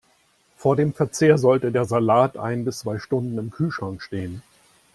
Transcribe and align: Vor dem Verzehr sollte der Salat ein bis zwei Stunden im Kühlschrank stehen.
Vor 0.57 0.75
dem 0.77 0.93
Verzehr 0.95 1.37
sollte 1.37 1.71
der 1.71 1.85
Salat 1.85 2.35
ein 2.35 2.65
bis 2.65 2.79
zwei 2.79 2.97
Stunden 2.97 3.37
im 3.37 3.51
Kühlschrank 3.51 4.01
stehen. 4.01 4.41